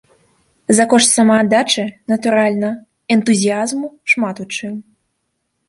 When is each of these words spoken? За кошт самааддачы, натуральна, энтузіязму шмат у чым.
За 0.77 0.85
кошт 0.93 1.09
самааддачы, 1.17 1.85
натуральна, 2.13 2.71
энтузіязму 3.19 3.87
шмат 4.15 4.35
у 4.45 4.51
чым. 4.59 4.73